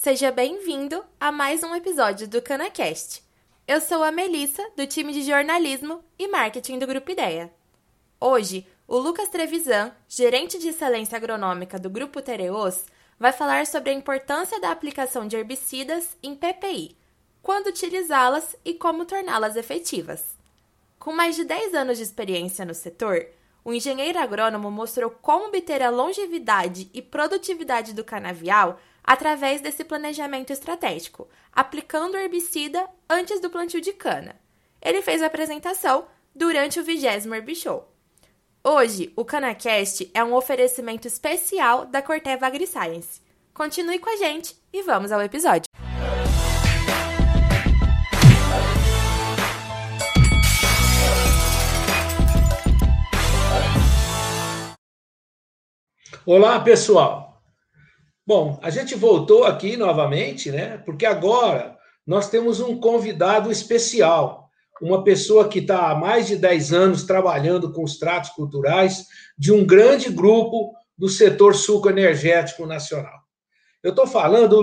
Seja 0.00 0.30
bem-vindo 0.30 1.04
a 1.18 1.32
mais 1.32 1.64
um 1.64 1.74
episódio 1.74 2.28
do 2.28 2.40
CanaCast. 2.40 3.20
Eu 3.66 3.80
sou 3.80 4.04
a 4.04 4.12
Melissa, 4.12 4.64
do 4.76 4.86
time 4.86 5.12
de 5.12 5.22
jornalismo 5.22 6.04
e 6.16 6.28
marketing 6.28 6.78
do 6.78 6.86
Grupo 6.86 7.10
Ideia. 7.10 7.52
Hoje, 8.20 8.64
o 8.86 8.96
Lucas 8.96 9.28
Trevisan, 9.28 9.90
gerente 10.08 10.56
de 10.56 10.68
excelência 10.68 11.16
agronômica 11.16 11.80
do 11.80 11.90
Grupo 11.90 12.22
Tereos, 12.22 12.84
vai 13.18 13.32
falar 13.32 13.66
sobre 13.66 13.90
a 13.90 13.92
importância 13.92 14.60
da 14.60 14.70
aplicação 14.70 15.26
de 15.26 15.34
herbicidas 15.34 16.16
em 16.22 16.36
PPI, 16.36 16.96
quando 17.42 17.66
utilizá-las 17.66 18.54
e 18.64 18.74
como 18.74 19.04
torná-las 19.04 19.56
efetivas. 19.56 20.38
Com 20.96 21.12
mais 21.12 21.34
de 21.34 21.42
10 21.42 21.74
anos 21.74 21.96
de 21.96 22.04
experiência 22.04 22.64
no 22.64 22.72
setor, 22.72 23.26
o 23.64 23.74
engenheiro 23.74 24.20
agrônomo 24.20 24.70
mostrou 24.70 25.10
como 25.10 25.48
obter 25.48 25.82
a 25.82 25.90
longevidade 25.90 26.88
e 26.94 27.02
produtividade 27.02 27.92
do 27.92 28.04
canavial 28.04 28.78
através 29.08 29.62
desse 29.62 29.84
planejamento 29.84 30.52
estratégico, 30.52 31.26
aplicando 31.50 32.12
o 32.12 32.18
herbicida 32.18 32.86
antes 33.08 33.40
do 33.40 33.48
plantio 33.48 33.80
de 33.80 33.90
cana. 33.94 34.38
Ele 34.82 35.00
fez 35.00 35.22
a 35.22 35.26
apresentação 35.28 36.06
durante 36.34 36.78
o 36.78 36.84
20 36.84 37.06
Herbishow. 37.06 37.90
Hoje, 38.62 39.10
o 39.16 39.24
CanaCast 39.24 40.10
é 40.12 40.22
um 40.22 40.34
oferecimento 40.34 41.08
especial 41.08 41.86
da 41.86 42.02
Corteva 42.02 42.46
AgriScience. 42.46 43.22
Continue 43.54 43.98
com 43.98 44.10
a 44.10 44.16
gente 44.16 44.54
e 44.70 44.82
vamos 44.82 45.10
ao 45.10 45.22
episódio. 45.22 45.64
Olá, 56.26 56.60
pessoal. 56.60 57.27
Bom, 58.28 58.60
a 58.62 58.68
gente 58.68 58.94
voltou 58.94 59.44
aqui 59.44 59.74
novamente, 59.74 60.50
né? 60.50 60.76
Porque 60.84 61.06
agora 61.06 61.74
nós 62.06 62.28
temos 62.28 62.60
um 62.60 62.78
convidado 62.78 63.50
especial, 63.50 64.50
uma 64.82 65.02
pessoa 65.02 65.48
que 65.48 65.60
está 65.60 65.90
há 65.90 65.94
mais 65.94 66.26
de 66.26 66.36
10 66.36 66.74
anos 66.74 67.04
trabalhando 67.04 67.72
com 67.72 67.82
os 67.82 67.98
tratos 67.98 68.28
culturais 68.28 69.06
de 69.38 69.50
um 69.50 69.64
grande 69.64 70.10
grupo 70.10 70.74
do 70.94 71.08
setor 71.08 71.54
suco-energético 71.54 72.66
nacional. 72.66 73.18
Eu 73.82 73.92
estou 73.92 74.06
falando 74.06 74.56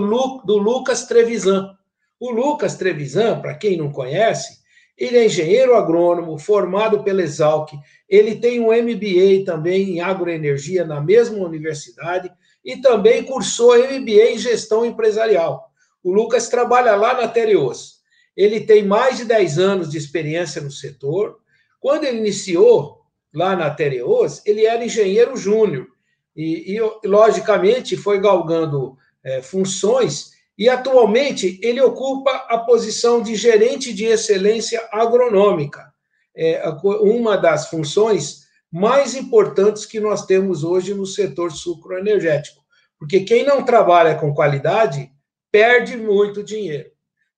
do 0.44 0.58
Lucas 0.58 1.04
Trevisan. 1.06 1.76
O 2.20 2.30
Lucas 2.30 2.76
Trevisan, 2.76 3.40
para 3.40 3.56
quem 3.56 3.76
não 3.76 3.90
conhece, 3.90 4.60
ele 4.96 5.18
é 5.18 5.26
engenheiro 5.26 5.74
agrônomo, 5.74 6.38
formado 6.38 7.02
pela 7.02 7.20
Exalc. 7.20 7.72
Ele 8.08 8.36
tem 8.36 8.60
um 8.60 8.68
MBA 8.68 9.44
também 9.44 9.90
em 9.90 10.00
agroenergia 10.00 10.84
na 10.84 11.00
mesma 11.00 11.44
universidade 11.44 12.30
e 12.66 12.76
também 12.78 13.22
cursou 13.22 13.78
MBA 13.78 14.32
em 14.32 14.38
gestão 14.38 14.84
empresarial. 14.84 15.70
O 16.02 16.12
Lucas 16.12 16.48
trabalha 16.48 16.96
lá 16.96 17.14
na 17.14 17.28
Tereos. 17.28 18.00
Ele 18.36 18.60
tem 18.60 18.84
mais 18.84 19.18
de 19.18 19.24
10 19.24 19.58
anos 19.60 19.88
de 19.88 19.96
experiência 19.96 20.60
no 20.60 20.70
setor. 20.70 21.38
Quando 21.78 22.04
ele 22.04 22.18
iniciou 22.18 23.02
lá 23.32 23.54
na 23.54 23.70
Tereos, 23.70 24.42
ele 24.44 24.66
era 24.66 24.84
engenheiro 24.84 25.36
júnior 25.36 25.86
e, 26.34 26.74
e, 26.76 27.08
logicamente, 27.08 27.96
foi 27.96 28.20
galgando 28.20 28.98
é, 29.22 29.40
funções 29.40 30.32
e 30.58 30.68
atualmente 30.68 31.60
ele 31.62 31.80
ocupa 31.80 32.30
a 32.48 32.58
posição 32.58 33.22
de 33.22 33.36
gerente 33.36 33.92
de 33.92 34.06
excelência 34.06 34.88
agronômica, 34.90 35.92
é 36.34 36.62
uma 36.82 37.36
das 37.36 37.68
funções 37.68 38.45
mais 38.76 39.14
importantes 39.14 39.86
que 39.86 39.98
nós 39.98 40.26
temos 40.26 40.62
hoje 40.62 40.92
no 40.92 41.06
setor 41.06 41.50
sucroenergético, 41.50 42.62
porque 42.98 43.20
quem 43.20 43.42
não 43.42 43.64
trabalha 43.64 44.16
com 44.16 44.34
qualidade 44.34 45.10
perde 45.50 45.96
muito 45.96 46.44
dinheiro. 46.44 46.90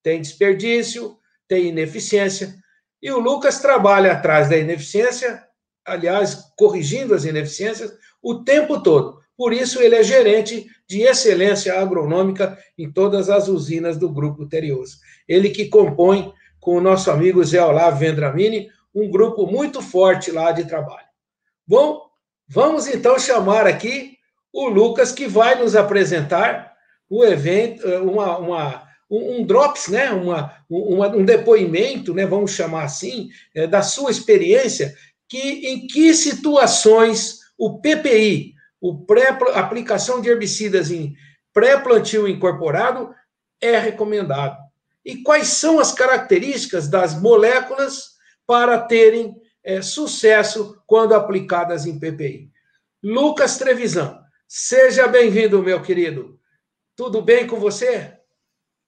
Tem 0.03 0.21
desperdício, 0.21 1.17
tem 1.47 1.69
ineficiência, 1.69 2.57
e 3.01 3.13
o 3.13 3.21
Lucas 3.21 3.61
trabalha 3.61 4.15
atrás 4.15 4.49
da 4.49 4.57
ineficiência, 4.57 5.41
aliás, 5.87 6.51
corrigindo 6.57 7.15
as 7.15 7.25
ineficiências 7.25 7.93
o 8.21 8.43
tempo 8.43 8.83
todo. 8.83 9.21
Por 9.37 9.53
isso, 9.53 9.81
ele 9.81 9.95
é 9.95 10.03
gerente 10.03 10.67
de 10.89 11.03
excelência 11.03 11.81
agronômica 11.81 12.59
em 12.77 12.91
todas 12.91 13.31
as 13.31 13.47
usinas 13.47 13.97
do 13.97 14.09
Grupo 14.09 14.49
Terioso. 14.49 14.97
Ele 15.29 15.51
que 15.51 15.67
compõe, 15.67 16.33
com 16.59 16.77
o 16.77 16.81
nosso 16.81 17.13
amigo 17.13 17.45
Zé 17.45 17.63
Olavo 17.63 18.01
Vendramini, 18.01 18.69
um 18.93 19.09
grupo 19.09 19.47
muito 19.47 19.81
forte 19.81 20.33
lá 20.33 20.51
de 20.51 20.65
trabalho. 20.65 21.08
Bom, 21.69 22.01
vamos 22.49 22.87
então 22.87 23.19
chamar 23.19 23.67
aqui 23.67 24.17
o 24.51 24.69
Lucas, 24.69 25.13
que 25.13 25.27
vai 25.27 25.55
nos 25.55 25.77
apresentar 25.77 26.73
o 27.11 27.23
evento, 27.23 27.87
eh, 27.87 27.99
uma, 27.99 28.39
uma 28.39 28.89
um, 29.11 29.35
um, 29.37 29.45
drops, 29.45 29.89
né? 29.89 30.11
uma, 30.11 30.57
uma, 30.67 31.09
um 31.09 31.23
depoimento, 31.23 32.15
né? 32.15 32.25
vamos 32.25 32.53
chamar 32.53 32.85
assim, 32.85 33.29
é, 33.55 33.67
da 33.67 33.83
sua 33.83 34.11
experiência, 34.11 34.97
que 35.29 35.39
em 35.39 35.87
que 35.87 36.15
situações 36.15 37.41
o 37.59 37.79
PPI, 37.81 38.55
o 38.81 39.05
pré 39.05 39.29
aplicação 39.53 40.23
de 40.23 40.31
herbicidas 40.31 40.91
em 40.91 41.15
pré-plantio 41.53 42.27
incorporado 42.27 43.11
é 43.61 43.77
recomendado. 43.79 44.57
E 45.05 45.17
quais 45.23 45.49
são 45.49 45.79
as 45.79 45.93
características 45.93 46.89
das 46.89 47.21
moléculas 47.21 48.13
para 48.47 48.79
terem 48.79 49.37
é, 49.69 49.83
sucesso 49.83 50.83
quando 50.87 51.13
aplicadas 51.13 51.85
em 51.85 51.99
PPI? 51.99 52.51
Lucas 53.05 53.59
Trevisan, 53.59 54.19
seja 54.49 55.07
bem-vindo, 55.07 55.63
meu 55.63 55.83
querido. 55.83 56.39
Tudo 56.97 57.21
bem 57.21 57.47
com 57.47 57.57
você? 57.57 58.15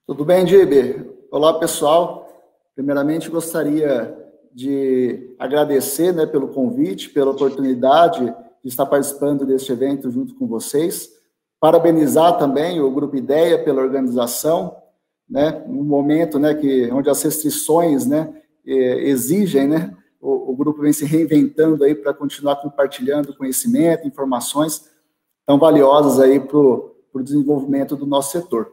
Tudo 0.06 0.24
bem, 0.24 0.42
Diber. 0.42 1.06
Olá, 1.30 1.58
pessoal. 1.58 2.26
Primeiramente, 2.74 3.28
gostaria 3.28 4.16
de 4.54 5.36
agradecer 5.38 6.14
né, 6.14 6.24
pelo 6.24 6.48
convite, 6.48 7.10
pela 7.10 7.32
oportunidade 7.32 8.24
de 8.64 8.68
estar 8.68 8.86
participando 8.86 9.44
deste 9.44 9.70
evento 9.70 10.10
junto 10.10 10.34
com 10.34 10.46
vocês. 10.46 11.10
Parabenizar 11.60 12.38
também 12.38 12.80
o 12.80 12.90
Grupo 12.90 13.16
Ideia 13.16 13.62
pela 13.62 13.82
organização, 13.82 14.74
né, 15.28 15.62
um 15.68 15.84
momento 15.84 16.38
né, 16.38 16.54
que, 16.54 16.90
onde 16.90 17.10
as 17.10 17.22
restrições 17.22 18.06
né, 18.06 18.32
exigem, 18.64 19.68
né, 19.68 19.94
o, 20.20 20.52
o 20.52 20.56
grupo 20.56 20.82
vem 20.82 20.92
se 20.92 21.04
reinventando 21.04 21.84
aí 21.84 21.94
para 21.94 22.12
continuar 22.12 22.56
compartilhando 22.56 23.36
conhecimento, 23.36 24.06
informações 24.06 24.90
tão 25.46 25.58
valiosas 25.58 26.20
aí 26.20 26.38
para 26.38 26.58
o 26.58 27.22
desenvolvimento 27.22 27.96
do 27.96 28.06
nosso 28.06 28.32
setor. 28.32 28.72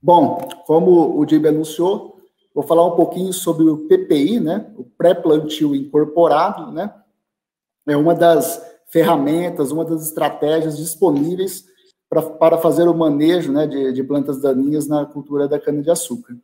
Bom, 0.00 0.38
como 0.66 1.18
o 1.18 1.24
Dib 1.24 1.46
anunciou, 1.46 2.20
vou 2.54 2.62
falar 2.62 2.86
um 2.86 2.94
pouquinho 2.96 3.32
sobre 3.32 3.64
o 3.64 3.88
PPI, 3.88 4.40
né, 4.40 4.72
o 4.76 4.84
pré-plantio 4.84 5.74
incorporado, 5.74 6.70
né, 6.70 6.94
é 7.86 7.96
uma 7.96 8.14
das 8.14 8.62
ferramentas, 8.92 9.70
uma 9.70 9.84
das 9.84 10.06
estratégias 10.06 10.76
disponíveis 10.76 11.64
pra, 12.08 12.22
para 12.22 12.58
fazer 12.58 12.88
o 12.88 12.94
manejo 12.94 13.52
né, 13.52 13.66
de, 13.66 13.92
de, 13.92 14.02
plantas 14.02 14.40
daninhas 14.40 14.86
na 14.86 15.04
cultura 15.04 15.48
da 15.48 15.58
cana-de-açúcar. 15.58 16.36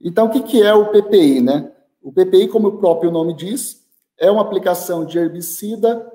Então, 0.00 0.26
o 0.26 0.30
que, 0.30 0.42
que 0.42 0.62
é 0.62 0.74
o 0.74 0.90
PPI? 0.90 1.40
Né? 1.40 1.72
O 2.02 2.12
PPI, 2.12 2.48
como 2.48 2.68
o 2.68 2.78
próprio 2.78 3.10
nome 3.10 3.34
diz, 3.34 3.84
é 4.18 4.30
uma 4.30 4.42
aplicação 4.42 5.04
de 5.04 5.18
herbicida 5.18 6.10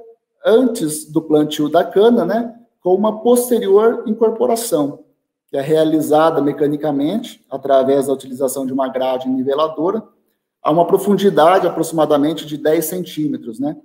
antes 0.46 1.12
do 1.12 1.22
plantio 1.22 1.70
da 1.70 1.84
cana, 1.84 2.24
né, 2.24 2.56
com 2.82 2.94
uma 2.94 3.22
posterior 3.22 4.04
incorporação, 4.06 5.06
que 5.48 5.58
é 5.58 5.62
realizada 5.62 6.42
mecanicamente 6.42 7.44
através 7.50 8.08
da 8.08 8.14
utilização 8.14 8.66
de 8.66 8.74
uma 8.74 8.88
grade 8.88 9.28
niveladora 9.28 10.04
a 10.62 10.72
uma 10.72 10.86
profundidade 10.86 11.68
aproximadamente 11.68 12.46
de 12.46 12.58
10 12.58 12.86
centímetros, 12.86 13.60
né, 13.60 13.76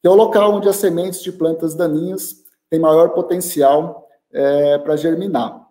que 0.00 0.08
é 0.08 0.10
o 0.10 0.14
local 0.14 0.54
onde 0.54 0.68
as 0.68 0.76
sementes 0.76 1.22
de 1.22 1.32
plantas 1.32 1.74
daninhas 1.74 2.42
têm 2.68 2.80
maior 2.80 3.10
potencial 3.10 4.08
é, 4.32 4.78
para 4.78 4.96
germinar. 4.96 5.66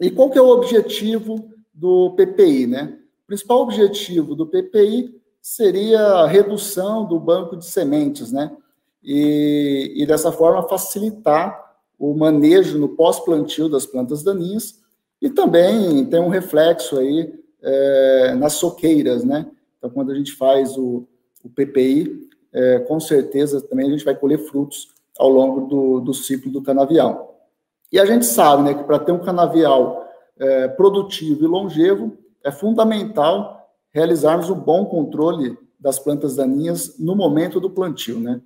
E 0.00 0.10
qual 0.10 0.30
que 0.30 0.38
é 0.38 0.42
o 0.42 0.48
objetivo 0.48 1.48
do 1.72 2.14
PPI, 2.16 2.66
né? 2.66 2.98
O 3.24 3.26
principal 3.28 3.60
objetivo 3.60 4.34
do 4.34 4.46
PPI 4.46 5.20
seria 5.40 6.00
a 6.00 6.26
redução 6.26 7.04
do 7.04 7.18
banco 7.18 7.56
de 7.56 7.66
sementes, 7.66 8.30
né? 8.30 8.54
E, 9.02 9.94
e 9.96 10.06
dessa 10.06 10.30
forma 10.30 10.68
facilitar 10.68 11.72
o 11.98 12.14
manejo 12.14 12.78
no 12.78 12.90
pós-plantio 12.90 13.68
das 13.68 13.84
plantas 13.86 14.22
daninhas 14.22 14.80
e 15.20 15.30
também 15.30 16.04
tem 16.06 16.20
um 16.20 16.28
reflexo 16.28 16.98
aí 16.98 17.32
é, 17.62 18.34
nas 18.34 18.54
soqueiras, 18.54 19.24
né? 19.24 19.46
Então, 19.78 19.90
quando 19.90 20.12
a 20.12 20.14
gente 20.14 20.32
faz 20.32 20.76
o, 20.76 21.06
o 21.44 21.48
PPI, 21.48 22.28
é, 22.52 22.78
com 22.80 23.00
certeza 23.00 23.60
também 23.60 23.86
a 23.86 23.90
gente 23.90 24.04
vai 24.04 24.14
colher 24.14 24.38
frutos 24.38 24.88
ao 25.18 25.28
longo 25.28 25.66
do, 25.66 26.00
do 26.00 26.14
ciclo 26.14 26.50
do 26.50 26.62
canavial. 26.62 27.48
E 27.90 27.98
a 27.98 28.04
gente 28.04 28.24
sabe 28.26 28.62
né, 28.62 28.74
que 28.74 28.84
para 28.84 28.98
ter 28.98 29.12
um 29.12 29.18
canavial 29.18 30.08
é, 30.38 30.68
produtivo 30.68 31.44
e 31.44 31.46
longevo, 31.46 32.16
é 32.44 32.50
fundamental 32.50 33.70
realizarmos 33.92 34.50
um 34.50 34.54
bom 34.54 34.86
controle 34.86 35.56
das 35.78 35.98
plantas 35.98 36.36
daninhas 36.36 36.98
no 36.98 37.14
momento 37.14 37.60
do 37.60 37.70
plantio. 37.70 38.18
Né? 38.20 38.40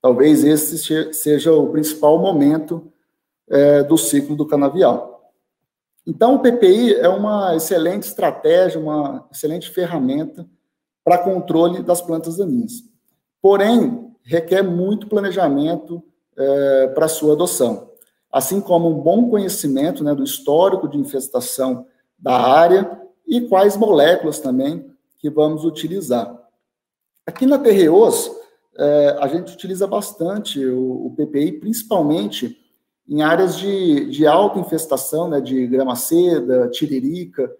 Talvez 0.00 0.44
esse 0.44 1.12
seja 1.12 1.52
o 1.52 1.70
principal 1.70 2.18
momento 2.18 2.92
é, 3.48 3.82
do 3.82 3.98
ciclo 3.98 4.36
do 4.36 4.46
canavial. 4.46 5.32
Então, 6.06 6.36
o 6.36 6.38
PPI 6.38 6.94
é 6.94 7.08
uma 7.08 7.56
excelente 7.56 8.04
estratégia, 8.04 8.80
uma 8.80 9.26
excelente 9.32 9.70
ferramenta 9.70 10.48
para 11.04 11.18
controle 11.18 11.82
das 11.82 12.00
plantas 12.00 12.36
daninhas. 12.36 12.84
Porém, 13.42 14.14
requer 14.22 14.62
muito 14.62 15.08
planejamento 15.08 16.02
é, 16.36 16.88
para 16.88 17.08
sua 17.08 17.32
adoção, 17.32 17.90
assim 18.30 18.60
como 18.60 18.88
um 18.88 19.00
bom 19.00 19.28
conhecimento 19.28 20.04
né, 20.04 20.14
do 20.14 20.22
histórico 20.22 20.88
de 20.88 20.98
infestação 20.98 21.86
da 22.18 22.36
área 22.36 23.05
e 23.26 23.42
quais 23.42 23.76
moléculas 23.76 24.38
também 24.38 24.90
que 25.18 25.28
vamos 25.30 25.64
utilizar. 25.64 26.36
Aqui 27.26 27.46
na 27.46 27.58
Terreos, 27.58 28.30
é, 28.78 29.16
a 29.20 29.26
gente 29.26 29.52
utiliza 29.52 29.86
bastante 29.86 30.64
o, 30.64 31.06
o 31.06 31.14
PPI, 31.16 31.52
principalmente 31.52 32.56
em 33.08 33.22
áreas 33.22 33.56
de, 33.56 34.10
de 34.10 34.26
alta 34.26 34.58
infestação, 34.58 35.28
né, 35.28 35.40
de 35.40 35.66
grama-seda, 35.66 36.68
tiririca, 36.68 37.50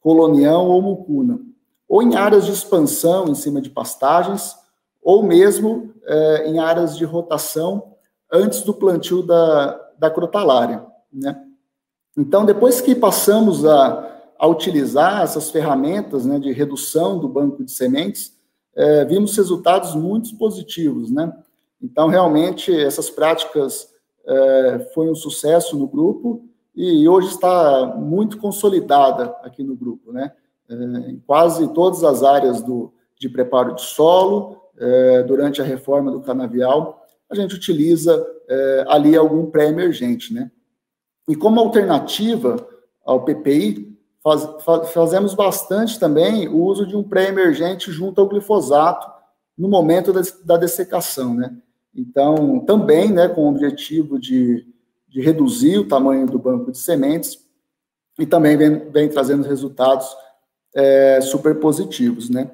colonião 0.00 0.68
ou 0.68 0.82
mucuna, 0.82 1.40
ou 1.88 2.02
em 2.02 2.16
áreas 2.16 2.44
de 2.46 2.52
expansão 2.52 3.28
em 3.28 3.34
cima 3.34 3.60
de 3.60 3.70
pastagens, 3.70 4.54
ou 5.02 5.22
mesmo 5.22 5.92
é, 6.04 6.48
em 6.48 6.58
áreas 6.58 6.96
de 6.96 7.04
rotação 7.04 7.94
antes 8.32 8.62
do 8.62 8.74
plantio 8.74 9.22
da, 9.22 9.80
da 9.98 10.10
crotalária. 10.10 10.84
Né? 11.12 11.40
Então, 12.16 12.44
depois 12.44 12.80
que 12.80 12.94
passamos 12.94 13.64
a, 13.64 14.15
a 14.38 14.46
utilizar 14.46 15.22
essas 15.22 15.50
ferramentas 15.50 16.24
né, 16.26 16.38
de 16.38 16.52
redução 16.52 17.18
do 17.18 17.28
banco 17.28 17.64
de 17.64 17.72
sementes, 17.72 18.36
é, 18.74 19.04
vimos 19.04 19.36
resultados 19.36 19.94
muito 19.94 20.36
positivos. 20.36 21.10
Né? 21.10 21.32
Então, 21.82 22.08
realmente, 22.08 22.74
essas 22.74 23.08
práticas 23.08 23.88
é, 24.26 24.90
foi 24.92 25.10
um 25.10 25.14
sucesso 25.14 25.76
no 25.76 25.86
grupo 25.86 26.44
e 26.74 27.08
hoje 27.08 27.28
está 27.28 27.86
muito 27.96 28.38
consolidada 28.38 29.34
aqui 29.42 29.62
no 29.62 29.74
grupo, 29.74 30.12
né? 30.12 30.32
É, 30.68 30.74
em 31.10 31.22
quase 31.26 31.72
todas 31.72 32.04
as 32.04 32.22
áreas 32.22 32.60
do, 32.60 32.92
de 33.18 33.28
preparo 33.28 33.74
de 33.74 33.82
solo, 33.82 34.60
é, 34.78 35.22
durante 35.22 35.62
a 35.62 35.64
reforma 35.64 36.10
do 36.10 36.20
canavial, 36.20 37.02
a 37.30 37.34
gente 37.34 37.54
utiliza 37.54 38.26
é, 38.48 38.84
ali 38.88 39.16
algum 39.16 39.46
pré-emergente, 39.46 40.34
né? 40.34 40.50
E 41.28 41.34
como 41.34 41.60
alternativa 41.60 42.66
ao 43.04 43.24
PPI, 43.24 43.95
faz, 44.26 44.48
faz, 44.64 44.90
fazemos 44.90 45.34
bastante 45.34 46.00
também 46.00 46.48
o 46.48 46.64
uso 46.64 46.84
de 46.84 46.96
um 46.96 47.04
pré-emergente 47.04 47.92
junto 47.92 48.20
ao 48.20 48.28
glifosato 48.28 49.08
no 49.56 49.68
momento 49.68 50.12
da, 50.12 50.20
da 50.44 50.56
dessecação, 50.56 51.32
né? 51.32 51.56
Então, 51.94 52.58
também 52.58 53.12
né, 53.12 53.28
com 53.28 53.42
o 53.42 53.48
objetivo 53.48 54.18
de, 54.18 54.66
de 55.08 55.20
reduzir 55.20 55.78
o 55.78 55.86
tamanho 55.86 56.26
do 56.26 56.40
banco 56.40 56.72
de 56.72 56.78
sementes 56.78 57.38
e 58.18 58.26
também 58.26 58.56
vem, 58.56 58.90
vem 58.90 59.08
trazendo 59.08 59.46
resultados 59.46 60.08
é, 60.74 61.20
super 61.20 61.58
positivos. 61.60 62.28
Né? 62.28 62.50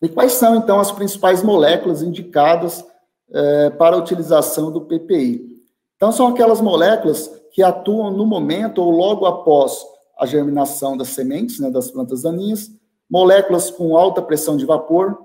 E 0.00 0.08
quais 0.08 0.32
são, 0.32 0.54
então, 0.54 0.78
as 0.78 0.92
principais 0.92 1.42
moléculas 1.42 2.02
indicadas 2.02 2.84
é, 3.32 3.70
para 3.70 3.96
a 3.96 3.98
utilização 3.98 4.70
do 4.70 4.82
PPI? 4.82 5.64
Então, 5.96 6.12
são 6.12 6.28
aquelas 6.28 6.60
moléculas 6.60 7.28
que 7.52 7.62
atuam 7.62 8.12
no 8.12 8.26
momento 8.26 8.80
ou 8.80 8.90
logo 8.92 9.26
após 9.26 9.93
a 10.18 10.26
germinação 10.26 10.96
das 10.96 11.08
sementes, 11.08 11.58
né, 11.58 11.70
das 11.70 11.90
plantas 11.90 12.22
daninhas, 12.22 12.70
moléculas 13.10 13.70
com 13.70 13.96
alta 13.96 14.22
pressão 14.22 14.56
de 14.56 14.64
vapor, 14.64 15.18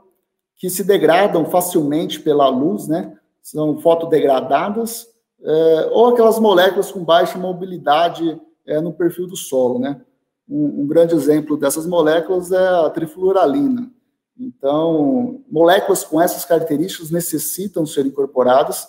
que 0.57 0.69
se 0.69 0.83
degradam 0.83 1.45
facilmente 1.45 2.19
pela 2.19 2.47
luz, 2.49 2.87
né, 2.87 3.17
são 3.41 3.77
fotodegradadas, 3.79 5.07
é, 5.41 5.89
ou 5.91 6.07
aquelas 6.07 6.37
moléculas 6.39 6.91
com 6.91 7.03
baixa 7.03 7.37
mobilidade 7.37 8.39
é, 8.67 8.79
no 8.81 8.93
perfil 8.93 9.25
do 9.25 9.35
solo, 9.35 9.79
né? 9.79 10.01
Um, 10.47 10.81
um, 10.81 10.87
grande 10.87 11.13
exemplo 11.13 11.55
dessas 11.55 11.85
moléculas 11.85 12.51
é 12.51 12.67
a 12.67 12.89
trifluoralina. 12.89 13.89
Então, 14.37 15.41
moléculas 15.49 16.03
com 16.03 16.19
essas 16.19 16.43
características 16.43 17.11
necessitam 17.11 17.85
ser 17.85 18.05
incorporadas 18.05 18.87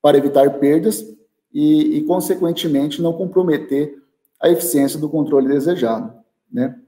para 0.00 0.16
evitar 0.16 0.58
perdas 0.58 1.04
e, 1.52 1.98
e 1.98 2.02
consequentemente, 2.04 3.02
não 3.02 3.12
comprometer 3.12 3.99
a 4.40 4.48
eficiência 4.48 4.98
do 4.98 5.08
controle 5.08 5.48
desejado, 5.48 6.12
né? 6.50 6.78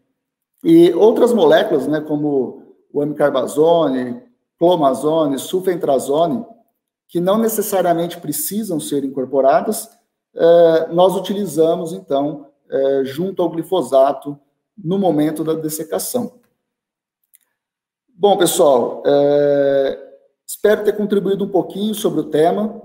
E 0.65 0.93
outras 0.95 1.33
moléculas, 1.33 1.87
né, 1.89 2.01
como 2.01 2.63
o 2.93 3.03
amicarbazone, 3.03 4.23
clomazone, 4.59 5.39
sulfentrazone, 5.39 6.47
que 7.09 7.21
não 7.21 7.37
necessariamente 7.37 8.19
precisam 8.19 8.79
ser 8.79 9.05
incorporadas, 9.05 9.91
é, 10.35 10.89
nós 10.93 11.17
utilizamos, 11.17 11.93
então, 11.93 12.47
é, 12.71 13.05
junto 13.05 13.43
ao 13.43 13.51
glifosato, 13.51 14.39
no 14.77 14.99
momento 14.99 15.45
da 15.45 15.53
dessecação. 15.53 16.41
Bom, 18.09 18.37
pessoal, 18.39 19.03
é, 19.05 19.99
espero 20.47 20.85
ter 20.85 20.97
contribuído 20.97 21.45
um 21.45 21.51
pouquinho 21.51 21.95
sobre 21.95 22.21
o 22.21 22.31
tema. 22.31 22.81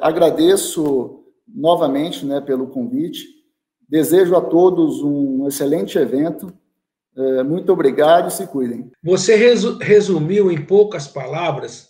Agradeço 0.00 1.24
novamente 1.48 2.24
né, 2.24 2.40
pelo 2.40 2.68
convite. 2.68 3.39
Desejo 3.90 4.36
a 4.36 4.40
todos 4.40 5.02
um 5.02 5.48
excelente 5.48 5.98
evento. 5.98 6.52
É, 7.16 7.42
muito 7.42 7.72
obrigado 7.72 8.28
e 8.28 8.32
se 8.32 8.46
cuidem. 8.46 8.88
Você 9.02 9.34
resumiu 9.80 10.52
em 10.52 10.64
poucas 10.64 11.08
palavras 11.08 11.88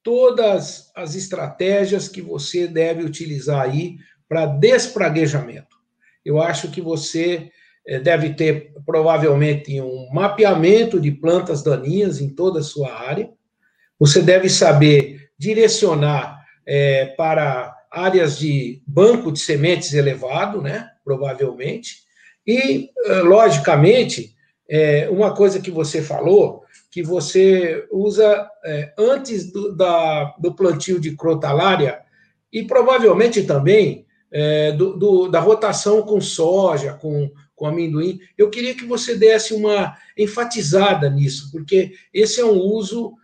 todas 0.00 0.92
as 0.94 1.16
estratégias 1.16 2.08
que 2.08 2.22
você 2.22 2.68
deve 2.68 3.04
utilizar 3.04 3.62
aí 3.62 3.96
para 4.28 4.46
despraguejamento. 4.46 5.76
Eu 6.24 6.40
acho 6.40 6.70
que 6.70 6.80
você 6.80 7.50
eh, 7.84 7.98
deve 7.98 8.34
ter 8.34 8.72
provavelmente 8.86 9.80
um 9.80 10.08
mapeamento 10.12 11.00
de 11.00 11.10
plantas 11.10 11.64
daninhas 11.64 12.20
em 12.20 12.30
toda 12.30 12.60
a 12.60 12.62
sua 12.62 12.92
área. 12.92 13.28
Você 13.98 14.22
deve 14.22 14.48
saber 14.48 15.30
direcionar 15.36 16.44
é, 16.64 17.06
para 17.06 17.76
áreas 17.90 18.38
de 18.38 18.80
banco 18.86 19.32
de 19.32 19.40
sementes 19.40 19.92
elevado, 19.92 20.62
né? 20.62 20.89
Provavelmente. 21.04 21.96
E, 22.46 22.90
eh, 23.04 23.22
logicamente, 23.22 24.34
é, 24.70 25.08
uma 25.10 25.34
coisa 25.34 25.60
que 25.60 25.70
você 25.70 26.00
falou 26.00 26.62
que 26.92 27.02
você 27.02 27.86
usa 27.90 28.48
é, 28.64 28.92
antes 28.98 29.52
do, 29.52 29.74
da, 29.76 30.34
do 30.40 30.54
plantio 30.54 31.00
de 31.00 31.16
crotalária 31.16 32.00
e 32.52 32.64
provavelmente 32.64 33.42
também 33.44 34.06
é, 34.32 34.72
do, 34.72 34.96
do, 34.96 35.28
da 35.28 35.40
rotação 35.40 36.02
com 36.02 36.20
soja, 36.20 36.94
com, 36.94 37.30
com 37.54 37.66
amendoim. 37.66 38.18
Eu 38.36 38.50
queria 38.50 38.74
que 38.74 38.84
você 38.84 39.14
desse 39.14 39.54
uma 39.54 39.96
enfatizada 40.16 41.08
nisso, 41.08 41.50
porque 41.52 41.92
esse 42.12 42.40
é 42.40 42.44
um 42.44 42.58
uso 42.58 43.14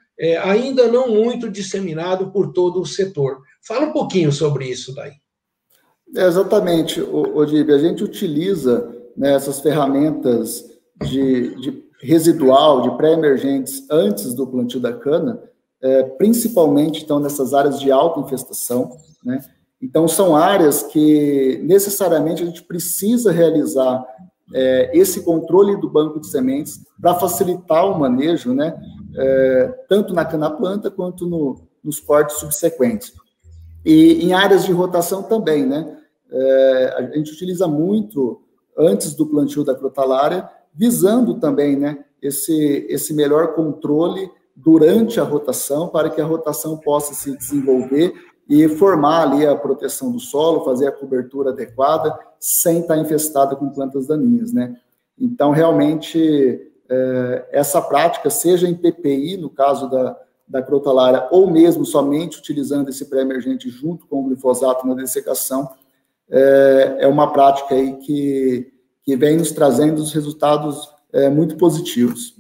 ainda 0.44 0.88
não 0.88 1.14
muito 1.14 1.50
disseminado 1.50 2.30
por 2.30 2.52
todo 2.52 2.80
o 2.80 2.86
setor. 2.86 3.42
Fala 3.60 3.86
um 3.86 3.92
pouquinho 3.92 4.32
sobre 4.32 4.66
isso 4.66 4.94
daí. 4.94 5.12
É, 6.16 6.26
exatamente, 6.26 7.00
Odib. 7.02 7.70
A 7.70 7.78
gente 7.78 8.02
utiliza 8.02 8.90
né, 9.16 9.34
essas 9.34 9.60
ferramentas 9.60 10.64
de, 11.04 11.54
de 11.56 11.84
residual, 12.00 12.82
de 12.82 12.96
pré-emergentes 12.96 13.86
antes 13.90 14.32
do 14.34 14.46
plantio 14.46 14.80
da 14.80 14.92
cana, 14.92 15.40
é, 15.82 16.02
principalmente 16.02 17.04
então 17.04 17.20
nessas 17.20 17.52
áreas 17.52 17.78
de 17.78 17.90
alta 17.90 18.20
infestação, 18.20 18.96
né? 19.22 19.40
Então 19.80 20.08
são 20.08 20.34
áreas 20.34 20.82
que 20.82 21.60
necessariamente 21.62 22.42
a 22.42 22.46
gente 22.46 22.62
precisa 22.62 23.30
realizar 23.30 24.04
é, 24.54 24.90
esse 24.98 25.22
controle 25.22 25.76
do 25.76 25.90
banco 25.90 26.18
de 26.18 26.28
sementes 26.28 26.80
para 27.00 27.14
facilitar 27.14 27.84
o 27.86 27.98
manejo, 27.98 28.54
né? 28.54 28.74
É, 29.14 29.74
tanto 29.88 30.14
na 30.14 30.24
cana 30.24 30.50
planta 30.50 30.90
quanto 30.90 31.26
no, 31.26 31.60
nos 31.84 32.00
cortes 32.00 32.38
subsequentes. 32.38 33.12
E 33.84 34.24
em 34.24 34.32
áreas 34.32 34.64
de 34.64 34.72
rotação 34.72 35.22
também, 35.22 35.66
né? 35.66 35.95
É, 36.30 36.94
a 36.98 37.02
gente 37.16 37.32
utiliza 37.32 37.68
muito 37.68 38.42
antes 38.76 39.14
do 39.14 39.26
plantio 39.26 39.64
da 39.64 39.74
crotalária 39.74 40.48
visando 40.74 41.40
também 41.40 41.76
né, 41.76 42.04
esse, 42.20 42.86
esse 42.90 43.14
melhor 43.14 43.54
controle 43.54 44.30
durante 44.54 45.18
a 45.18 45.24
rotação, 45.24 45.88
para 45.88 46.10
que 46.10 46.20
a 46.20 46.24
rotação 46.24 46.76
possa 46.76 47.14
se 47.14 47.36
desenvolver 47.36 48.12
e 48.48 48.68
formar 48.68 49.22
ali 49.22 49.46
a 49.46 49.56
proteção 49.56 50.12
do 50.12 50.20
solo, 50.20 50.64
fazer 50.64 50.86
a 50.86 50.92
cobertura 50.92 51.50
adequada, 51.50 52.16
sem 52.38 52.80
estar 52.80 52.96
infestada 52.96 53.56
com 53.56 53.70
plantas 53.70 54.06
daninhas, 54.06 54.52
né? 54.52 54.76
Então, 55.18 55.50
realmente, 55.50 56.70
é, 56.88 57.48
essa 57.50 57.80
prática, 57.82 58.30
seja 58.30 58.68
em 58.68 58.74
PPI, 58.74 59.36
no 59.38 59.50
caso 59.50 59.90
da, 59.90 60.16
da 60.46 60.62
crotalária, 60.62 61.26
ou 61.30 61.50
mesmo 61.50 61.84
somente 61.84 62.38
utilizando 62.38 62.88
esse 62.88 63.06
pré-emergente 63.06 63.68
junto 63.68 64.06
com 64.06 64.20
o 64.20 64.24
glifosato 64.24 64.86
na 64.86 64.94
dessecação, 64.94 65.68
é, 66.30 66.96
é 67.00 67.06
uma 67.06 67.32
prática 67.32 67.74
aí 67.74 67.96
que 67.98 68.72
que 69.06 69.16
vem 69.16 69.36
nos 69.36 69.52
trazendo 69.52 70.02
os 70.02 70.12
resultados 70.12 70.90
é, 71.12 71.28
muito 71.28 71.56
positivos. 71.56 72.34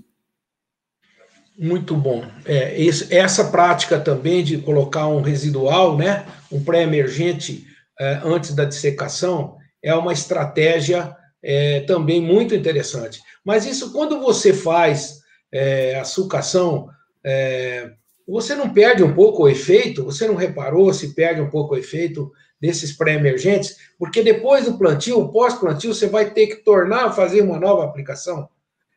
Muito 1.56 1.94
bom. 1.94 2.24
É, 2.44 2.78
esse, 2.78 3.14
essa 3.14 3.44
prática 3.44 4.00
também 4.00 4.42
de 4.42 4.58
colocar 4.58 5.06
um 5.06 5.22
residual, 5.22 5.96
né, 5.96 6.26
um 6.50 6.62
pré-emergente 6.62 7.64
é, 7.98 8.20
antes 8.24 8.52
da 8.52 8.64
dissecação, 8.64 9.56
é 9.82 9.94
uma 9.94 10.12
estratégia 10.12 11.16
é, 11.42 11.80
também 11.80 12.20
muito 12.20 12.54
interessante. 12.54 13.22
Mas 13.44 13.64
isso, 13.64 13.92
quando 13.92 14.20
você 14.20 14.52
faz 14.52 15.20
é, 15.52 15.98
a 15.98 16.04
sucação, 16.04 16.88
é, 17.24 17.92
você 18.26 18.56
não 18.56 18.74
perde 18.74 19.04
um 19.04 19.14
pouco 19.14 19.44
o 19.44 19.48
efeito? 19.48 20.04
Você 20.04 20.26
não 20.26 20.34
reparou 20.34 20.92
se 20.92 21.14
perde 21.14 21.40
um 21.40 21.48
pouco 21.48 21.74
o 21.74 21.78
efeito 21.78 22.32
desses 22.60 22.92
pré-emergentes? 22.92 23.76
Porque 23.98 24.22
depois 24.22 24.64
do 24.64 24.78
plantio, 24.78 25.28
pós-plantio, 25.28 25.94
você 25.94 26.06
vai 26.06 26.30
ter 26.30 26.46
que 26.46 26.56
tornar 26.56 27.06
a 27.06 27.12
fazer 27.12 27.42
uma 27.42 27.58
nova 27.58 27.84
aplicação. 27.84 28.48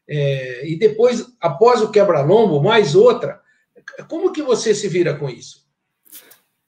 É, 0.07 0.67
e 0.67 0.77
depois, 0.77 1.27
após 1.39 1.81
o 1.81 1.91
quebra-lombo, 1.91 2.61
mais 2.61 2.95
outra. 2.95 3.39
Como 4.07 4.31
que 4.31 4.41
você 4.41 4.73
se 4.73 4.87
vira 4.87 5.13
com 5.13 5.29
isso? 5.29 5.67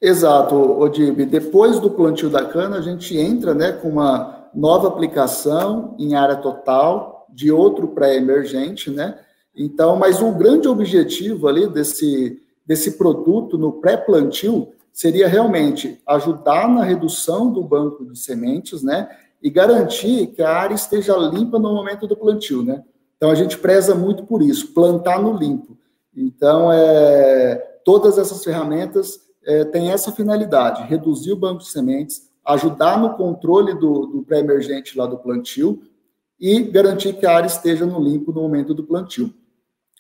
Exato, 0.02 0.56
Odib. 0.56 1.26
Depois 1.26 1.80
do 1.80 1.92
plantio 1.92 2.30
da 2.30 2.46
cana, 2.46 2.78
a 2.78 2.82
gente 2.82 3.18
entra 3.18 3.54
né, 3.54 3.72
com 3.72 3.90
uma 3.90 4.50
nova 4.54 4.88
aplicação 4.88 5.96
em 6.00 6.16
área 6.16 6.36
total 6.38 7.28
de 7.30 7.52
outro 7.52 7.88
pré-emergente, 7.90 8.90
né? 8.90 9.20
Então, 9.56 9.96
mas 9.96 10.22
um 10.22 10.38
grande 10.38 10.68
objetivo 10.68 11.48
ali 11.48 11.68
desse, 11.68 12.42
desse 12.66 12.98
produto 12.98 13.58
no 13.58 13.74
pré-plantio 13.74 14.70
seria 14.94 15.28
realmente 15.28 16.02
ajudar 16.08 16.68
na 16.68 16.84
redução 16.84 17.52
do 17.52 17.64
banco 17.64 18.06
de 18.06 18.18
sementes, 18.18 18.84
né? 18.84 19.10
E 19.42 19.50
garantir 19.50 20.28
que 20.28 20.42
a 20.42 20.50
área 20.50 20.76
esteja 20.76 21.16
limpa 21.18 21.58
no 21.58 21.74
momento 21.74 22.08
do 22.08 22.16
plantio, 22.16 22.64
né? 22.64 22.84
Então 23.18 23.30
a 23.30 23.36
gente 23.36 23.58
preza 23.58 23.96
muito 23.96 24.26
por 24.26 24.42
isso, 24.42 24.74
plantar 24.74 25.22
no 25.22 25.36
limpo. 25.36 25.78
Então, 26.16 26.72
é, 26.72 27.56
todas 27.86 28.18
essas 28.18 28.44
ferramentas 28.44 29.20
é, 29.46 29.64
têm 29.66 29.92
essa 29.92 30.12
finalidade: 30.12 30.84
reduzir 30.84 31.32
o 31.32 31.38
banco 31.38 31.60
de 31.60 31.70
sementes, 31.70 32.30
ajudar 32.46 33.00
no 33.00 33.16
controle 33.16 33.74
do, 33.74 34.08
do 34.08 34.24
pré-emergente 34.24 34.98
lá 34.98 35.06
do 35.06 35.18
plantio 35.18 35.82
e 36.40 36.62
garantir 36.64 37.14
que 37.14 37.26
a 37.26 37.36
área 37.36 37.48
esteja 37.48 37.86
no 37.86 38.00
limpo 38.00 38.32
no 38.32 38.42
momento 38.42 38.74
do 38.74 38.84
plantio. 38.84 39.32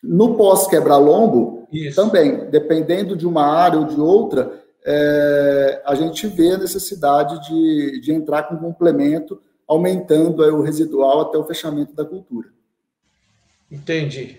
No 0.03 0.35
pós-quebra-lombo, 0.35 1.67
também, 1.93 2.49
dependendo 2.49 3.15
de 3.15 3.27
uma 3.27 3.45
área 3.45 3.79
ou 3.79 3.85
de 3.85 4.01
outra, 4.01 4.59
é, 4.85 5.81
a 5.85 5.95
gente 5.95 6.27
vê 6.27 6.51
a 6.51 6.57
necessidade 6.57 7.47
de, 7.47 8.01
de 8.01 8.11
entrar 8.11 8.43
com 8.43 8.57
complemento, 8.57 9.41
aumentando 9.67 10.41
o 10.43 10.61
residual 10.61 11.21
até 11.21 11.37
o 11.37 11.45
fechamento 11.45 11.93
da 11.95 12.03
cultura. 12.03 12.49
Entendi. 13.71 14.37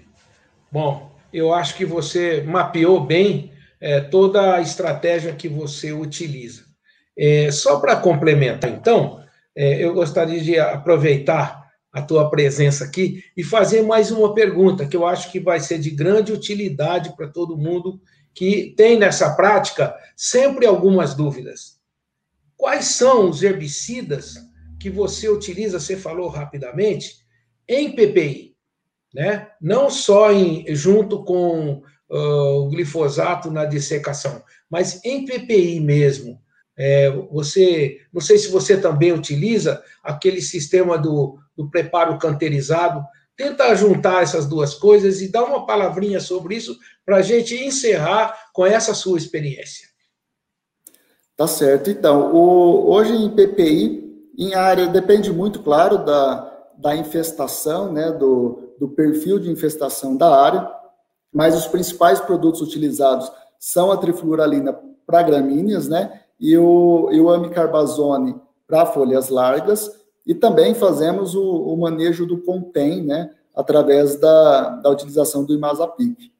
Bom, 0.71 1.11
eu 1.33 1.53
acho 1.55 1.75
que 1.77 1.85
você 1.85 2.43
mapeou 2.43 3.01
bem 3.01 3.53
é, 3.81 4.01
toda 4.01 4.57
a 4.57 4.61
estratégia 4.61 5.35
que 5.35 5.49
você 5.49 5.93
utiliza. 5.93 6.65
É, 7.17 7.51
só 7.51 7.79
para 7.79 7.97
complementar, 7.97 8.71
então, 8.71 9.23
é, 9.55 9.85
eu 9.85 9.93
gostaria 9.93 10.41
de 10.41 10.59
aproveitar 10.59 11.63
a 11.93 12.01
tua 12.01 12.31
presença 12.31 12.85
aqui 12.85 13.23
e 13.37 13.45
fazer 13.45 13.83
mais 13.83 14.11
uma 14.11 14.33
pergunta 14.33 14.87
que 14.87 14.97
eu 14.97 15.07
acho 15.07 15.31
que 15.31 15.39
vai 15.39 15.61
ser 15.61 15.79
de 15.79 15.91
grande 15.91 16.33
utilidade 16.33 17.15
para 17.15 17.29
todo 17.29 17.57
mundo 17.57 18.01
que 18.35 18.75
tem 18.77 18.99
nessa 18.99 19.35
prática 19.35 19.95
sempre 20.17 20.67
algumas 20.67 21.15
dúvidas. 21.15 21.81
Quais 22.57 22.87
são 22.87 23.29
os 23.29 23.43
herbicidas 23.43 24.37
que 24.79 24.89
você 24.89 25.29
utiliza, 25.29 25.79
você 25.79 25.97
falou 25.97 26.29
rapidamente, 26.29 27.25
em 27.69 27.95
PPI? 27.95 28.57
Né? 29.15 29.49
Não 29.61 29.91
só 29.91 30.33
em, 30.33 30.65
junto 30.75 31.25
com 31.25 31.83
uh, 32.11 32.65
o 32.65 32.69
glifosato 32.69 33.51
na 33.51 33.65
dissecação, 33.65 34.43
mas 34.71 35.05
em 35.05 35.25
PPI 35.25 35.81
mesmo. 35.81 36.41
É, 36.77 37.11
você, 37.31 37.99
não 38.12 38.21
sei 38.21 38.39
se 38.39 38.49
você 38.49 38.81
também 38.81 39.12
utiliza 39.12 39.83
aquele 40.03 40.41
sistema 40.41 40.97
do, 40.97 41.39
do 41.57 41.69
preparo 41.71 42.19
canterizado. 42.19 43.05
Tenta 43.37 43.75
juntar 43.75 44.23
essas 44.23 44.47
duas 44.47 44.75
coisas 44.75 45.21
e 45.21 45.31
dar 45.31 45.45
uma 45.45 45.67
palavrinha 45.67 46.21
sobre 46.21 46.57
isso 46.57 46.79
para 47.05 47.17
a 47.17 47.23
gente 47.23 47.55
encerrar 47.55 48.51
com 48.53 48.67
essa 48.67 48.95
sua 48.95 49.19
experiência. 49.19 49.89
Tá 51.37 51.47
certo. 51.47 51.91
Então, 51.91 52.33
o, 52.35 52.91
hoje 52.91 53.15
em 53.15 53.31
PPI, 53.31 54.31
em 54.39 54.55
área, 54.55 54.87
depende 54.87 55.33
muito, 55.33 55.62
claro, 55.62 56.05
da, 56.05 56.53
da 56.79 56.95
infestação, 56.95 57.93
né, 57.93 58.12
do, 58.12 58.75
do 58.79 58.89
perfil 58.89 59.39
de 59.39 59.51
infestação 59.51 60.17
da 60.17 60.35
área, 60.35 60.71
mas 61.33 61.57
os 61.57 61.67
principais 61.67 62.21
produtos 62.21 62.61
utilizados 62.61 63.31
são 63.59 63.91
a 63.91 63.97
trifluoralina 63.97 64.79
para 65.07 65.23
gramíneas, 65.23 65.89
né, 65.89 66.21
e 66.39 66.57
o, 66.57 67.09
e 67.12 67.21
o 67.21 67.31
amicarbazone 67.31 68.41
para 68.67 68.87
folhas 68.87 69.29
largas, 69.29 69.91
e 70.26 70.35
também 70.35 70.75
fazemos 70.75 71.35
o, 71.35 71.43
o 71.43 71.76
manejo 71.76 72.26
do 72.26 72.38
contém, 72.38 73.02
né, 73.02 73.31
através 73.55 74.19
da, 74.19 74.71
da 74.76 74.91
utilização 74.91 75.45
do 75.45 75.55
imazapic. 75.55 76.33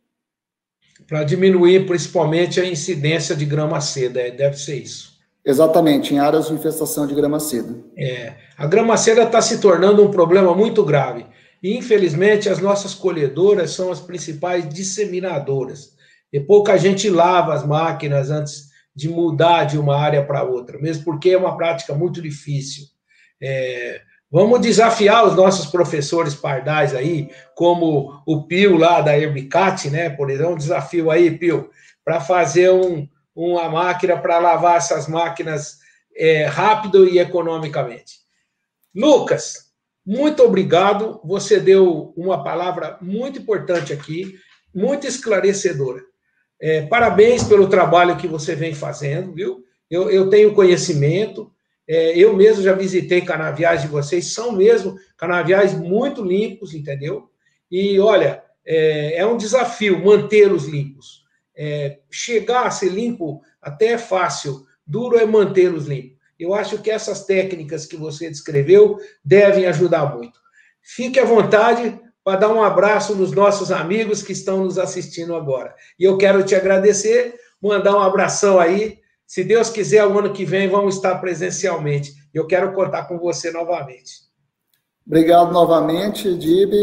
Para 1.07 1.25
diminuir 1.25 1.87
principalmente 1.87 2.61
a 2.61 2.65
incidência 2.65 3.35
de 3.35 3.45
grama 3.45 3.81
seda, 3.81 4.21
é, 4.21 4.31
deve 4.31 4.57
ser 4.57 4.77
isso. 4.77 5.13
Exatamente, 5.45 6.15
em 6.15 6.19
áreas 6.19 6.47
de 6.47 6.55
infestação 6.55 7.07
de 7.07 7.15
grama 7.15 7.41
seda. 7.41 7.77
É, 7.97 8.37
a 8.57 8.67
grama 8.67 8.97
seda 8.97 9.25
está 9.25 9.43
se 9.43 9.61
tornando 9.61 10.03
um 10.03 10.11
problema 10.11 10.55
muito 10.55 10.85
grave. 10.85 11.27
E, 11.61 11.77
infelizmente, 11.77 12.49
as 12.49 12.61
nossas 12.61 12.95
colhedoras 12.95 13.73
são 13.73 13.91
as 13.91 14.01
principais 14.01 14.69
disseminadoras. 14.69 15.93
E 16.33 16.41
pouca 16.41 16.79
gente 16.79 17.11
lava 17.11 17.55
as 17.55 17.67
máquinas 17.67 18.31
antes 18.31 18.71
de 18.95 19.09
mudar 19.09 19.65
de 19.65 19.79
uma 19.79 19.97
área 19.97 20.25
para 20.25 20.45
outra, 20.45 20.79
mesmo 20.79 21.05
porque 21.05 21.31
é 21.31 21.37
uma 21.37 21.57
prática 21.57 21.95
muito 21.95 22.21
difícil. 22.23 22.85
É, 23.43 24.01
vamos 24.31 24.61
desafiar 24.61 25.27
os 25.27 25.35
nossos 25.35 25.67
professores 25.67 26.35
pardais 26.35 26.95
aí, 26.95 27.31
como 27.57 28.23
o 28.25 28.47
Pio 28.47 28.77
lá 28.77 29.01
da 29.01 29.19
Herbicat, 29.19 29.91
né? 29.91 30.09
Por 30.11 30.31
exemplo, 30.31 30.53
um 30.53 30.59
desafio 30.59 31.11
aí, 31.11 31.37
Pio, 31.37 31.71
para 32.05 32.21
fazer 32.21 32.71
um, 32.71 33.09
uma 33.35 33.69
máquina 33.69 34.17
para 34.17 34.39
lavar 34.39 34.77
essas 34.77 35.09
máquinas 35.09 35.79
é, 36.17 36.45
rápido 36.45 37.09
e 37.09 37.19
economicamente. 37.19 38.21
Lucas, 38.95 39.73
muito 40.05 40.43
obrigado. 40.43 41.21
Você 41.25 41.59
deu 41.59 42.13
uma 42.17 42.43
palavra 42.43 42.99
muito 43.01 43.39
importante 43.39 43.93
aqui, 43.93 44.35
muito 44.75 45.07
esclarecedora. 45.07 46.03
É, 46.61 46.83
parabéns 46.83 47.43
pelo 47.43 47.69
trabalho 47.69 48.17
que 48.17 48.29
você 48.29 48.55
vem 48.55 48.75
fazendo, 48.75 49.33
viu? 49.35 49.65
Eu, 49.91 50.11
eu 50.11 50.31
tenho 50.31 50.55
conhecimento, 50.55 51.52
é, 51.87 52.17
eu 52.17 52.37
mesmo 52.37 52.63
já 52.63 52.73
visitei 52.73 53.21
canaviais 53.21 53.83
de 53.83 53.89
vocês, 53.89 54.33
são 54.33 54.53
mesmo 54.53 54.97
canaviais 55.17 55.75
muito 55.75 56.23
limpos, 56.23 56.75
entendeu? 56.75 57.29
E 57.71 57.99
olha, 57.99 58.43
é, 58.65 59.17
é 59.19 59.27
um 59.27 59.37
desafio 59.37 60.05
mantê-los 60.05 60.67
limpos. 60.67 61.23
É, 61.55 61.99
chegar 62.11 62.67
a 62.67 62.71
ser 62.71 62.91
limpo 62.91 63.43
até 63.61 63.89
é 63.89 63.99
fácil, 63.99 64.65
duro 64.87 65.19
é 65.19 65.27
mantê-los 65.27 65.87
limpos. 65.87 66.19
Eu 66.39 66.55
acho 66.55 66.79
que 66.79 66.91
essas 66.91 67.25
técnicas 67.25 67.87
que 67.87 67.97
você 67.97 68.29
descreveu 68.29 68.99
devem 69.25 69.67
ajudar 69.67 70.17
muito. 70.17 70.41
Fique 70.81 71.21
à 71.21 71.25
vontade 71.25 72.01
para 72.25 72.39
dar 72.39 72.53
um 72.53 72.63
abraço 72.63 73.15
nos 73.15 73.33
nossos 73.33 73.71
amigos 73.71 74.23
que 74.23 74.33
estão 74.33 74.65
nos 74.65 74.79
assistindo 74.79 75.35
agora. 75.35 75.75
E 75.99 76.05
eu 76.05 76.17
quero 76.17 76.43
te 76.45 76.55
agradecer, 76.55 77.35
mandar 77.61 77.97
um 77.97 78.01
abração 78.01 78.59
aí. 78.59 78.99
Se 79.33 79.43
Deus 79.43 79.71
quiser, 79.71 80.05
o 80.05 80.19
ano 80.19 80.35
que 80.35 80.45
vem 80.45 80.69
vamos 80.69 80.97
estar 80.97 81.15
presencialmente. 81.15 82.13
Eu 82.35 82.47
quero 82.47 82.75
contar 82.75 83.05
com 83.05 83.19
você 83.19 83.51
novamente. 83.51 84.13
Obrigado 85.07 85.51
novamente, 85.51 86.37
Dib. 86.37 86.75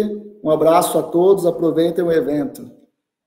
Um 0.44 0.50
abraço 0.50 0.98
a 0.98 1.04
todos. 1.04 1.46
Aproveitem 1.46 2.04
o 2.04 2.12
evento. 2.12 2.72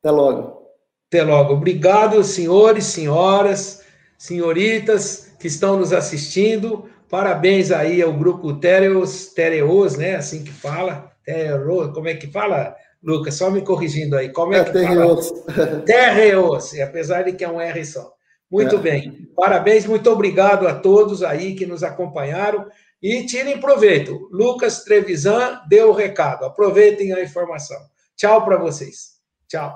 Até 0.00 0.10
logo. 0.10 0.66
Até 1.06 1.22
logo. 1.22 1.52
Obrigado, 1.52 2.24
senhores, 2.24 2.86
senhoras, 2.86 3.84
senhoritas 4.18 5.32
que 5.38 5.46
estão 5.46 5.76
nos 5.76 5.92
assistindo. 5.92 6.90
Parabéns 7.08 7.70
aí 7.70 8.02
ao 8.02 8.12
grupo 8.12 8.54
Tereos, 8.54 9.26
Tereos, 9.26 9.96
né? 9.96 10.16
Assim 10.16 10.42
que 10.42 10.50
fala. 10.50 11.12
Terreos, 11.24 11.94
como 11.94 12.08
é 12.08 12.14
que 12.14 12.26
fala, 12.26 12.74
Lucas? 13.00 13.34
Só 13.34 13.52
me 13.52 13.62
corrigindo 13.62 14.16
aí. 14.16 14.30
Como 14.30 14.52
é, 14.52 14.58
é 14.58 14.64
que 14.64 14.72
Terreos. 14.72 15.28
fala? 15.46 15.78
Terreos, 15.86 16.76
apesar 16.80 17.22
de 17.22 17.34
que 17.34 17.44
é 17.44 17.48
um 17.48 17.60
R 17.60 17.84
só. 17.84 18.20
Muito 18.52 18.76
é. 18.76 18.78
bem. 18.78 19.28
Parabéns, 19.34 19.86
muito 19.86 20.10
obrigado 20.10 20.68
a 20.68 20.74
todos 20.74 21.22
aí 21.22 21.54
que 21.54 21.64
nos 21.64 21.82
acompanharam. 21.82 22.66
E 23.02 23.24
tirem 23.24 23.58
proveito. 23.58 24.28
Lucas 24.30 24.84
Trevisan 24.84 25.62
deu 25.68 25.88
o 25.88 25.92
recado. 25.92 26.44
Aproveitem 26.44 27.12
a 27.12 27.22
informação. 27.22 27.78
Tchau 28.14 28.44
para 28.44 28.58
vocês. 28.58 29.18
Tchau. 29.48 29.74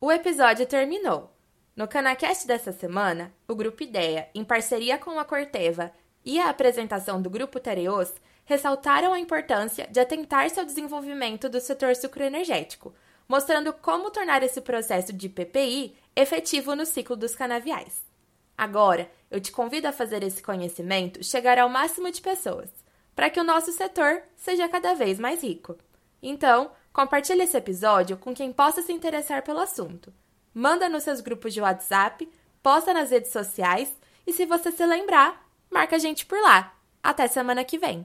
O 0.00 0.10
episódio 0.10 0.66
terminou. 0.66 1.30
No 1.76 1.86
Canacast 1.86 2.46
dessa 2.46 2.72
semana, 2.72 3.32
o 3.46 3.54
Grupo 3.54 3.82
Ideia, 3.82 4.28
em 4.34 4.42
parceria 4.42 4.96
com 4.98 5.18
a 5.18 5.24
Corteva 5.24 5.92
e 6.24 6.40
a 6.40 6.48
apresentação 6.48 7.20
do 7.20 7.30
Grupo 7.30 7.60
Tereos, 7.60 8.12
ressaltaram 8.46 9.12
a 9.12 9.20
importância 9.20 9.86
de 9.90 10.00
atentar-se 10.00 10.58
ao 10.58 10.64
desenvolvimento 10.64 11.48
do 11.48 11.60
setor 11.60 11.94
sucroenergético, 11.94 12.94
mostrando 13.28 13.72
como 13.72 14.10
tornar 14.10 14.42
esse 14.42 14.60
processo 14.60 15.12
de 15.12 15.28
PPI 15.28 15.94
efetivo 16.14 16.74
no 16.74 16.86
ciclo 16.86 17.16
dos 17.16 17.34
canaviais. 17.34 18.06
Agora, 18.56 19.10
eu 19.30 19.40
te 19.40 19.52
convido 19.52 19.86
a 19.88 19.92
fazer 19.92 20.22
esse 20.22 20.42
conhecimento 20.42 21.22
chegar 21.22 21.58
ao 21.58 21.68
máximo 21.68 22.10
de 22.10 22.22
pessoas, 22.22 22.70
para 23.14 23.28
que 23.28 23.40
o 23.40 23.44
nosso 23.44 23.72
setor 23.72 24.22
seja 24.36 24.68
cada 24.68 24.94
vez 24.94 25.18
mais 25.18 25.42
rico. 25.42 25.76
Então, 26.22 26.70
compartilhe 26.92 27.42
esse 27.42 27.56
episódio 27.56 28.16
com 28.16 28.32
quem 28.32 28.52
possa 28.52 28.80
se 28.80 28.92
interessar 28.92 29.42
pelo 29.42 29.58
assunto. 29.60 30.14
Manda 30.54 30.88
nos 30.88 31.02
seus 31.02 31.20
grupos 31.20 31.52
de 31.52 31.60
WhatsApp, 31.60 32.26
posta 32.62 32.94
nas 32.94 33.10
redes 33.10 33.32
sociais 33.32 33.94
e 34.26 34.32
se 34.32 34.46
você 34.46 34.72
se 34.72 34.86
lembrar, 34.86 35.46
marca 35.70 35.96
a 35.96 35.98
gente 35.98 36.24
por 36.24 36.40
lá. 36.40 36.74
Até 37.02 37.28
semana 37.28 37.64
que 37.64 37.78
vem! 37.78 38.05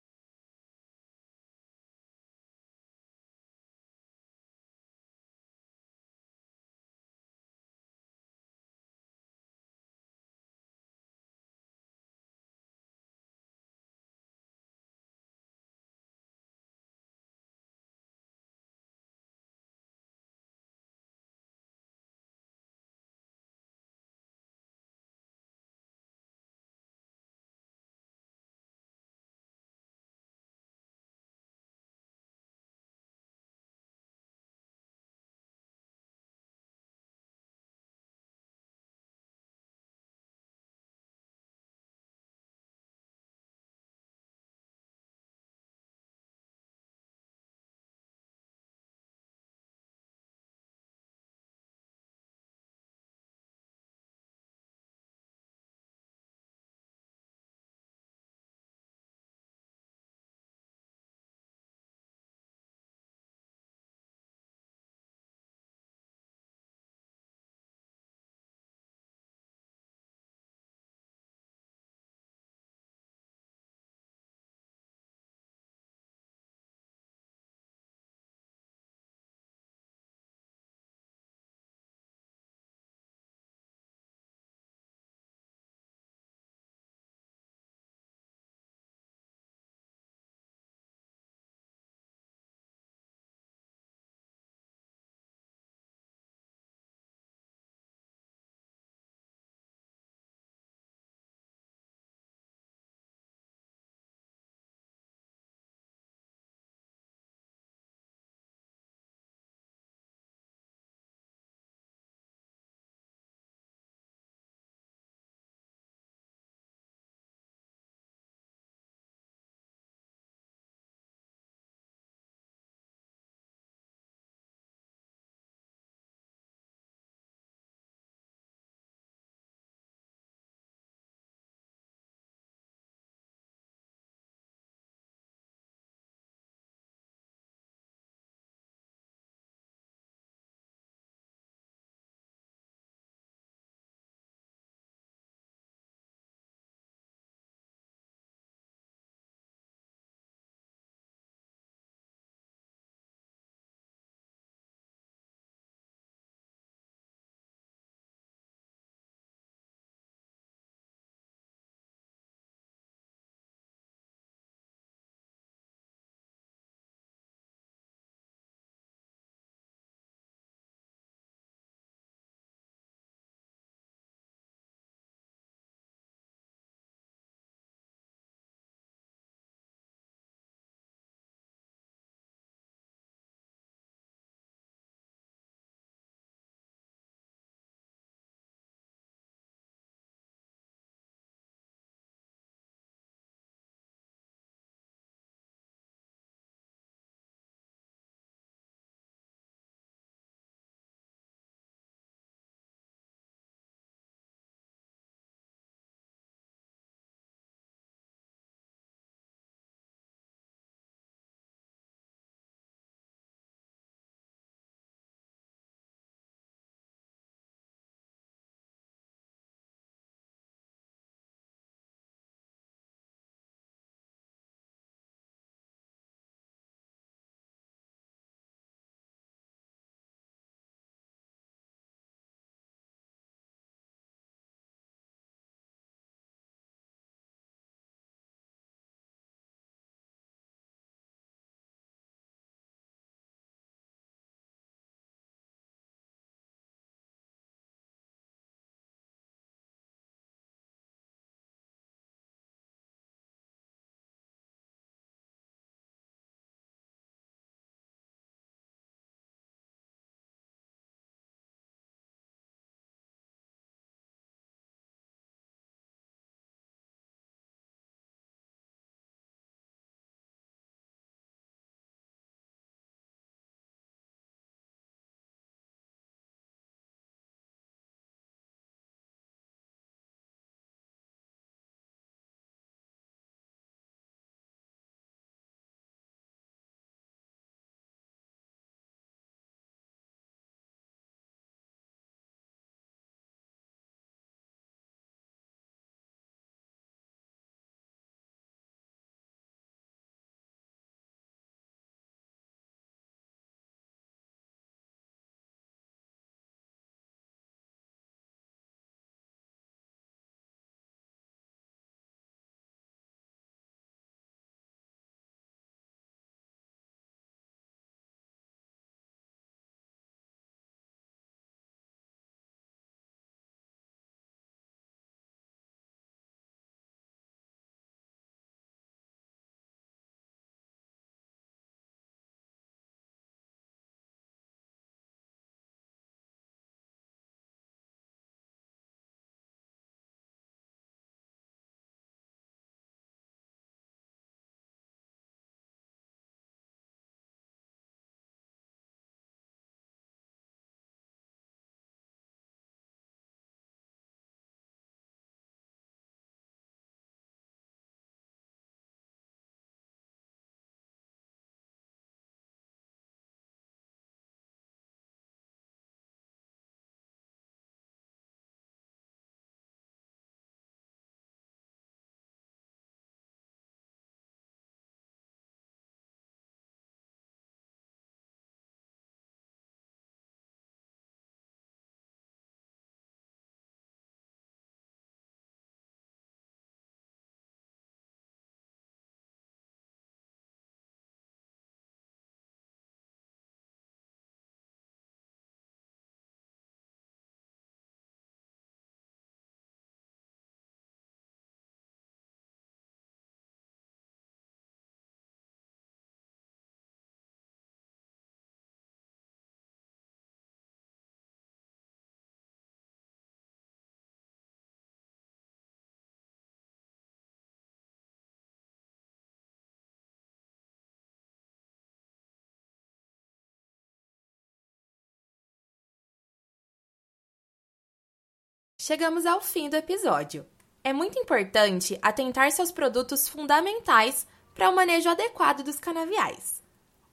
Chegamos 428.91 429.25
ao 429.25 429.41
fim 429.41 429.71
do 429.71 429.77
episódio. 429.77 430.45
É 430.83 430.93
muito 430.93 431.17
importante 431.17 431.97
atentar-se 432.03 432.61
aos 432.61 432.73
produtos 432.73 433.29
fundamentais 433.29 434.27
para 434.53 434.69
o 434.69 434.75
manejo 434.75 435.09
adequado 435.09 435.63
dos 435.63 435.79
canaviais. 435.79 436.61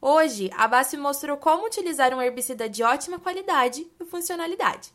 Hoje, 0.01 0.49
a 0.57 0.67
Basf 0.67 0.97
mostrou 0.97 1.37
como 1.37 1.67
utilizar 1.67 2.15
um 2.15 2.19
herbicida 2.19 2.67
de 2.67 2.81
ótima 2.81 3.19
qualidade 3.19 3.85
e 3.99 4.05
funcionalidade. 4.05 4.91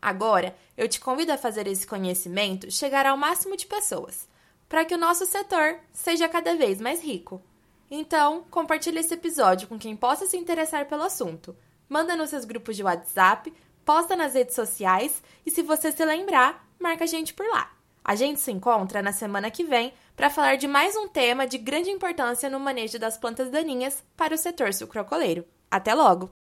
Agora, 0.00 0.54
eu 0.76 0.88
te 0.88 1.00
convido 1.00 1.32
a 1.32 1.36
fazer 1.36 1.66
esse 1.66 1.84
conhecimento 1.84 2.70
chegar 2.70 3.06
ao 3.06 3.16
máximo 3.16 3.56
de 3.56 3.66
pessoas, 3.66 4.28
para 4.68 4.84
que 4.84 4.94
o 4.94 4.98
nosso 4.98 5.26
setor 5.26 5.80
seja 5.92 6.28
cada 6.28 6.54
vez 6.54 6.80
mais 6.80 7.02
rico. 7.02 7.42
Então, 7.90 8.44
compartilhe 8.52 9.00
esse 9.00 9.14
episódio 9.14 9.66
com 9.66 9.76
quem 9.76 9.96
possa 9.96 10.26
se 10.26 10.36
interessar 10.36 10.86
pelo 10.86 11.02
assunto. 11.02 11.56
Manda 11.88 12.14
nos 12.14 12.30
seus 12.30 12.44
grupos 12.44 12.76
de 12.76 12.84
WhatsApp, 12.84 13.52
posta 13.84 14.16
nas 14.16 14.34
redes 14.34 14.54
sociais 14.54 15.22
e, 15.46 15.50
se 15.50 15.62
você 15.62 15.92
se 15.92 16.04
lembrar, 16.04 16.66
marca 16.78 17.04
a 17.04 17.06
gente 17.06 17.32
por 17.32 17.46
lá. 17.46 17.70
A 18.04 18.16
gente 18.16 18.40
se 18.40 18.50
encontra 18.50 19.00
na 19.00 19.12
semana 19.12 19.50
que 19.50 19.62
vem 19.62 19.92
para 20.16 20.28
falar 20.28 20.56
de 20.56 20.66
mais 20.66 20.96
um 20.96 21.06
tema 21.06 21.46
de 21.46 21.56
grande 21.56 21.90
importância 21.90 22.50
no 22.50 22.58
manejo 22.58 22.98
das 22.98 23.16
plantas 23.16 23.50
daninhas 23.50 24.02
para 24.16 24.34
o 24.34 24.38
setor 24.38 24.74
sucrocoleiro. 24.74 25.44
Até 25.70 25.94
logo! 25.94 26.28